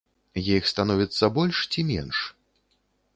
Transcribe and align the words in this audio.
Іх 0.53 0.63
становіцца 0.71 1.29
больш 1.37 1.57
ці 1.75 1.83
менш? 1.91 2.17